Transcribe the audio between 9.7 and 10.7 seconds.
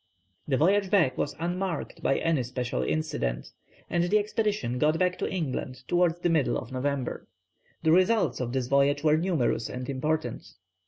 important.